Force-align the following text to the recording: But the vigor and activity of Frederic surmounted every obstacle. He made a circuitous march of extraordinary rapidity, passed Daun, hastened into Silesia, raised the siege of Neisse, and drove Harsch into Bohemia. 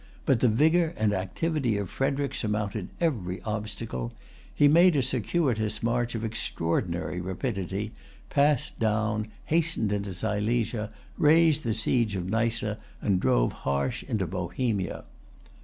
But 0.25 0.39
the 0.39 0.47
vigor 0.47 0.95
and 0.97 1.13
activity 1.13 1.77
of 1.77 1.87
Frederic 1.87 2.33
surmounted 2.33 2.89
every 2.99 3.39
obstacle. 3.43 4.13
He 4.51 4.67
made 4.67 4.95
a 4.95 5.03
circuitous 5.03 5.83
march 5.83 6.15
of 6.15 6.25
extraordinary 6.25 7.21
rapidity, 7.21 7.91
passed 8.27 8.79
Daun, 8.79 9.27
hastened 9.45 9.91
into 9.91 10.11
Silesia, 10.11 10.91
raised 11.19 11.63
the 11.63 11.75
siege 11.75 12.15
of 12.15 12.27
Neisse, 12.27 12.63
and 12.99 13.19
drove 13.19 13.53
Harsch 13.63 14.01
into 14.01 14.25
Bohemia. 14.25 15.03